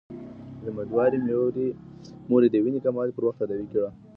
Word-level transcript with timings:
اميدوارې 0.67 1.19
مورې، 2.29 2.47
د 2.51 2.55
وينې 2.63 2.79
کموالی 2.85 3.15
پر 3.15 3.23
وخت 3.25 3.39
تداوي 3.41 3.65
کړه 3.71 3.89